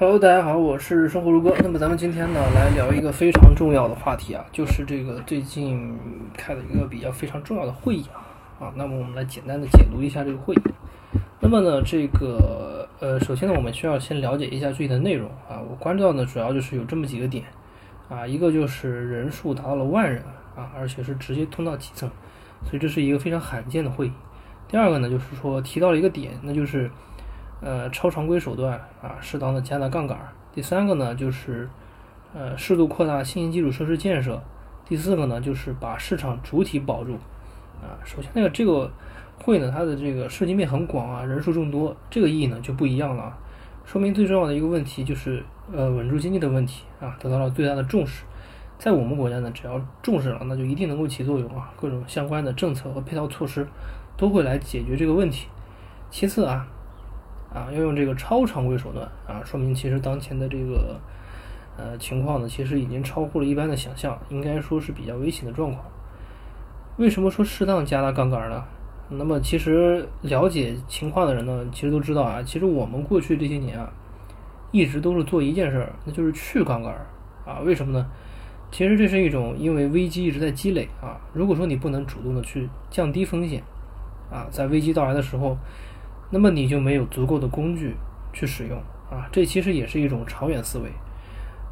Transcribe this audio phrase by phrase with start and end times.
[0.00, 1.52] Hello，大家好，我是生活如歌。
[1.60, 5.92] 那么咱们今天呢，来聊一个非常重要的话题啊，就是这个最近
[6.34, 8.22] 开了一个比较非常重要的会议啊
[8.64, 8.72] 啊。
[8.76, 10.60] 那么我们来简单的解读一下这个会议。
[11.40, 15.58] 那么呢，这个呃，首先呢，我们需要先了解一下具体的内容啊。
[15.68, 17.42] 我关注到呢，主要就是有这么几个点
[18.08, 20.22] 啊，一个就是人数达到了万人
[20.54, 22.08] 啊，而且是直接通到基层，
[22.62, 24.12] 所以这是一个非常罕见的会议。
[24.68, 26.88] 第二个呢，就是说提到了一个点，那就是。
[27.60, 30.16] 呃，超常规手段啊，适当的加大杠杆。
[30.52, 31.68] 第三个呢，就是
[32.32, 34.40] 呃，适度扩大新型基础设施建设。
[34.84, 37.14] 第四个呢，就是把市场主体保住。
[37.82, 38.90] 啊，首先那个这个
[39.42, 43.36] 会呢，它的这个涉及面很广啊，人数众多，这个意义呢就不一样了。
[43.84, 48.24] 说明最重要的一个问题就是呃，稳住经济的问题啊，得到了最大的重视。
[48.78, 51.72] 在我们国家呢，只要重视了，那就一定能够起作用啊。
[51.76, 53.66] 各种相关的政策和配套措施
[54.16, 55.48] 都会来解决这个问题。
[56.10, 56.66] 其次啊。
[57.52, 61.00] 啊，要用这个超常规手段啊，说明其实当前的这个
[61.78, 65.82] 呃情况呢，其实已经超乎了一般的想象，应该说是比较危险的状况。
[66.98, 68.62] 为什么说适当加大杠杆呢？
[69.08, 73.90] 那么其实了解情况的人呢，其实都知道啊，其实我们过去这些年啊，
[74.70, 76.94] 一直都是做一件事儿，那就是去杠杆
[77.46, 77.60] 啊。
[77.64, 78.06] 为什么呢？
[78.70, 81.18] 其实这是一种因为危机一直在积累啊。
[81.32, 83.62] 如果说你不能主动的去降低风险
[84.30, 85.56] 啊，在危机到来的时候。
[86.30, 87.94] 那么你就没有足够的工具
[88.34, 88.76] 去使用
[89.10, 90.90] 啊，这其实也是一种长远思维。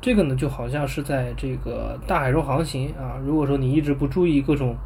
[0.00, 4.76] 这个呢，就好像是在这个大海中航行啊，如果说你一直不注意各种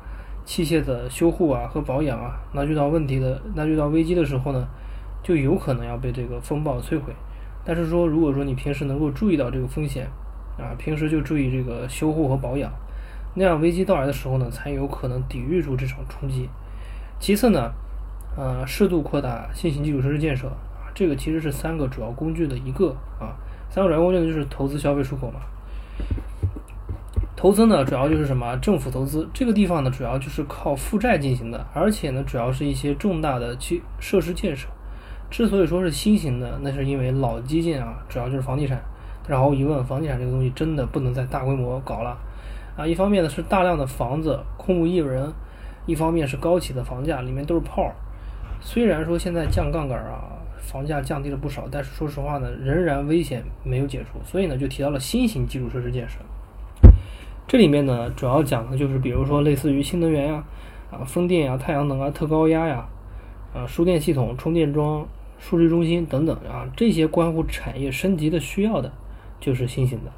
[0.46, 4.66] 器械的修护啊和保养啊，那遇到问题的，那遇到危机的时候呢，
[5.22, 7.12] 就有可能要被这个风暴摧毁。
[7.62, 10.08] 但是说，如果说你平时能够注意到这个风险
[10.56, 12.72] 啊，平时就注意这个修护和保养，
[13.34, 16.48] 那样危机到来的时候呢，才有可能抵御住这场冲击。
[17.20, 17.70] 其次呢。
[18.38, 23.34] 呃，适度扩大新型基础设施建设啊，这个其实是三个主要工具的一个啊。
[23.68, 25.40] 三个主要工具呢，就是投资、消费、出口嘛。
[27.34, 28.56] 投资呢，主要就是什么？
[28.58, 34.68] 政府投资这个地方呢，主要就是靠负债进行的，而且呢，主要是一些重大的基设施建设。
[35.28, 38.80] 之所以说是新型的，那是因为老基建啊，主要就是房地产。
[39.26, 42.16] 然后一问，房地产这个东西真的不能再大规模搞了
[42.76, 42.86] 啊。
[42.86, 45.32] 一方面呢是大量的房子空无一人，
[45.86, 47.94] 一方面是高企的房价，里面都是泡儿。
[48.60, 56.18] 虽然说现在降杠杆啊，房价降低了不少，但是说实话呢，仍然危险没有解除，所以呢就提到了新型基础设施建设。
[57.46, 60.44] 这里面呢主要讲的就是，比如说类似于新能源呀、
[60.90, 62.86] 啊风电呀、太阳能啊、特高压呀、
[63.54, 65.06] 啊输电系统、充电桩、
[65.38, 68.92] 数据中心等等啊，这些关乎产业升级的需要的，
[69.40, 70.10] 就是新型的。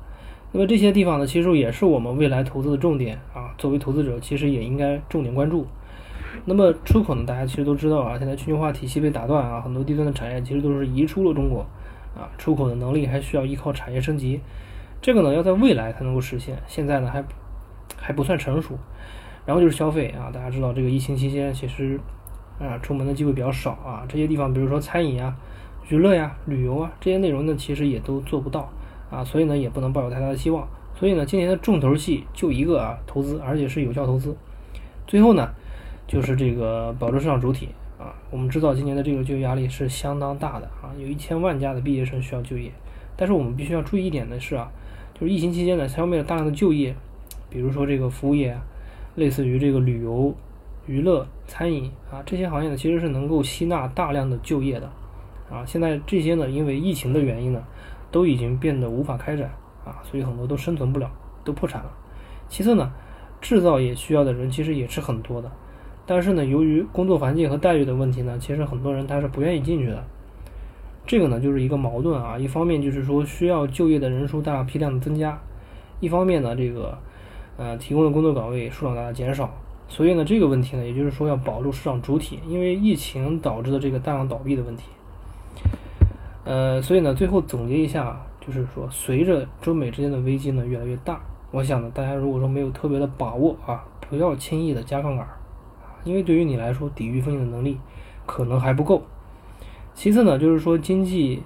[0.52, 5.64] 那么这些地方呢，其实也是我们未来投资的重点啊，作为投资者，其实也应该重点关注。
[6.46, 7.24] 那么出口呢？
[7.26, 11.60] 大家其实都知道啊，现在全球化体系被打断啊，很多低端的产业其实都是移出了中国
[12.16, 14.40] 啊，出口的能力还需要依靠产业升级，
[15.02, 17.22] 这个呢要在未来才能够实现，现在呢还
[17.96, 18.78] 还不算成熟。
[19.44, 22.00] 然后就是消费啊，大家知道这个疫情期间其实
[22.58, 25.36] 啊出门的机会比较少啊，这些地方比如说餐饮啊、
[25.88, 28.68] 娱乐呀、旅游啊这些内容呢，其实也都做不到
[29.10, 30.66] 啊，所以呢也不能抱有太大的希望。
[30.94, 34.34] 所以呢，今年的重头戏就一个啊，投资，而且是有效投资。
[35.06, 35.48] 最后呢。
[36.10, 42.72] 就是这个保证市场主体啊，我们知道今年的这个就业压力是相当大的啊，有一千万家的毕业生需要就业，
[43.16, 44.68] 但是我们必须要注意一点的是啊，
[45.14, 46.92] 就是疫情期间呢，消灭了大量的就业，
[47.48, 48.60] 比如说这个服务业啊，
[49.14, 50.34] 类似于这个旅游、
[50.84, 54.90] 娱乐、餐饮啊这些行业呢，其实是能够吸纳大量的就业的
[55.48, 57.62] 啊，现在这些呢，因为疫情的原因呢，
[58.10, 59.48] 都已经变得无法开展
[59.84, 61.08] 啊，所以很多都生存不了，
[61.44, 61.92] 都破产了。
[62.48, 62.92] 其次呢，
[63.40, 65.48] 制造业需要的人其实也是很多的。
[66.10, 70.02] 但是呢，由于工作环境和待遇的问题呢，其实很多人他是不愿意进去的。
[71.06, 72.36] 这个呢，就是一个矛盾啊。
[72.36, 75.38] 一方面就是说需要就业的人数大批量的增加，
[76.00, 76.98] 一方面呢，这个
[77.56, 79.48] 呃提供的工作岗位数量大大减少。
[79.86, 84.88] 所以呢，这个问题呢，也就是说要保住市场主体，因为疫情导致的这个大量倒闭的问题。
[86.42, 91.20] 呃，所以呢，最后总结一下，就是说随着中美之间的危机呢越来越大，
[91.52, 95.24] 我想呢，大家如果说没有特别的把握啊，不要轻易的加杠杆。
[96.04, 97.78] 因为对于你来说，抵御风险的能力
[98.26, 99.02] 可能还不够。
[99.94, 101.42] 其次呢，就是说经济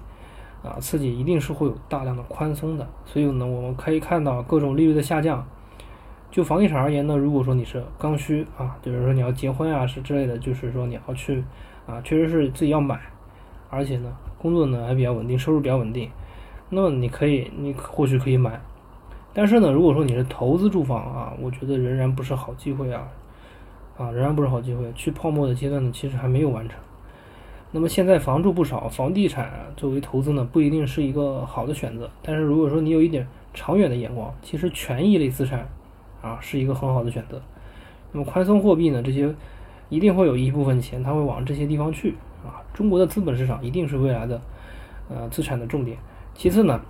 [0.63, 5.45] 啊刺激一定是会有大量的宽松的，所以呢，我们可以看到各种利率的下降。
[6.31, 11.45] 就房地产而言呢，如果说你是刚需啊，比如说你要结婚啊是之类的，就是说你要去
[11.87, 13.01] 啊，确实是自己要买，
[13.71, 16.11] 而且呢工作呢还比较稳定，收入比较稳定，
[16.71, 18.61] 那么你可以，你或许可以买。
[19.33, 23.07] 但是呢，如果说你是投资住房啊，我觉得仍然不是好机会啊。
[23.97, 24.93] 啊，仍然不是好机会。
[24.95, 26.79] 去泡沫的阶段呢，其实还没有完成。
[27.71, 32.09] 那么现在房住不少，房地产作为投资呢，不一定是一个好的选择。
[32.23, 35.67] 但是如果说你有一点长远的眼光，其实权益类资产
[36.23, 37.43] 啊是一个很好的选择。
[38.13, 39.35] 那么宽松货币呢，这些
[39.89, 42.15] 一定会有一部分钱，它会往这些地方去
[42.45, 42.63] 啊。
[42.73, 44.41] 中国的资本市场一定是未来的
[45.09, 45.99] 呃资产的重点。
[46.33, 46.81] 其次呢，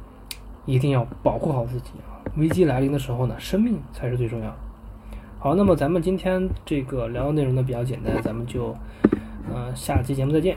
[0.66, 4.56] 一定要保护好自己啊，危机来临的时候呢，生命才是最重要的。
[5.44, 8.74] 好，那么咱们今天这个聊的内容呢比较简单，咱们就。
[9.54, 10.56] 嗯，下期节目再见。